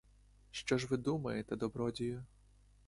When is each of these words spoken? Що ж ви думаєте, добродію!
Що 0.51 0.77
ж 0.77 0.87
ви 0.87 0.97
думаєте, 0.97 1.55
добродію! 1.55 2.25